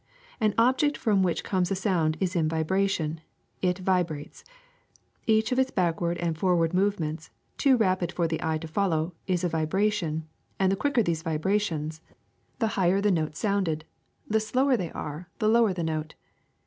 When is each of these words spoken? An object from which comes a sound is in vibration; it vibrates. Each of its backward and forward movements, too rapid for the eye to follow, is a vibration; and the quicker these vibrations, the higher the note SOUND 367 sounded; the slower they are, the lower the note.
An 0.39 0.55
object 0.57 0.97
from 0.97 1.21
which 1.21 1.43
comes 1.43 1.69
a 1.69 1.75
sound 1.75 2.17
is 2.19 2.35
in 2.35 2.49
vibration; 2.49 3.21
it 3.61 3.77
vibrates. 3.77 4.43
Each 5.27 5.51
of 5.51 5.59
its 5.59 5.69
backward 5.69 6.17
and 6.17 6.35
forward 6.35 6.73
movements, 6.73 7.29
too 7.55 7.77
rapid 7.77 8.11
for 8.11 8.27
the 8.27 8.41
eye 8.43 8.57
to 8.57 8.67
follow, 8.67 9.13
is 9.27 9.43
a 9.43 9.49
vibration; 9.49 10.27
and 10.57 10.71
the 10.71 10.75
quicker 10.75 11.03
these 11.03 11.21
vibrations, 11.21 12.01
the 12.57 12.69
higher 12.81 12.99
the 12.99 13.11
note 13.11 13.35
SOUND 13.35 13.65
367 13.65 13.83
sounded; 13.83 13.85
the 14.27 14.39
slower 14.39 14.75
they 14.75 14.91
are, 14.91 15.29
the 15.37 15.47
lower 15.47 15.71
the 15.71 15.83
note. 15.83 16.15